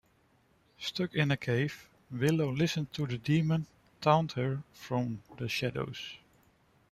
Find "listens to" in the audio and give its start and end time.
2.51-3.05